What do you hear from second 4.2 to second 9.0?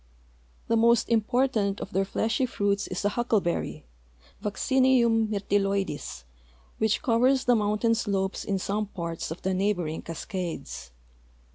Vaccinium myrtilloides, which covers the mountain slopes in some